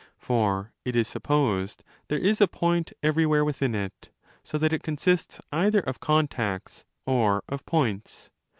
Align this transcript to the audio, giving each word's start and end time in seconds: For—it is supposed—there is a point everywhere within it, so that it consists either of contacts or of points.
For—it 0.17 0.95
is 0.95 1.07
supposed—there 1.07 2.17
is 2.17 2.41
a 2.41 2.47
point 2.47 2.91
everywhere 3.03 3.45
within 3.45 3.75
it, 3.75 4.09
so 4.41 4.57
that 4.57 4.73
it 4.73 4.81
consists 4.81 5.39
either 5.51 5.81
of 5.81 5.99
contacts 5.99 6.85
or 7.05 7.43
of 7.47 7.63
points. 7.67 8.31